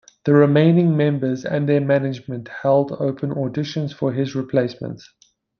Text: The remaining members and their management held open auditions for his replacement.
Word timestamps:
The 0.25 0.33
remaining 0.33 0.97
members 0.97 1.45
and 1.45 1.69
their 1.69 1.79
management 1.79 2.47
held 2.47 2.91
open 2.93 3.29
auditions 3.35 3.93
for 3.93 4.11
his 4.11 4.33
replacement. 4.33 5.03